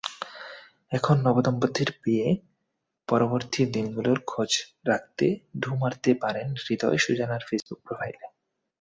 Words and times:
এখন 0.91 1.15
নবদম্পতির 1.21 1.89
বিয়ে-পরবর্তী 2.03 3.61
দিনগুলোর 3.73 4.19
খোঁজ 4.27 4.51
রাখতে 4.87 5.25
ঢুঁ 5.59 5.75
মারতে 5.77 6.11
পারেন 6.21 6.47
হৃদয়-সুজানার 6.63 7.41
ফেসবুক 7.47 7.79
প্রোফাইলে। 7.85 8.25